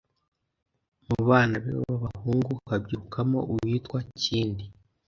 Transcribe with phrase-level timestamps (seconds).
[1.07, 4.63] Mu bana be b’abahungu habyirukamo uwitwa Kindi,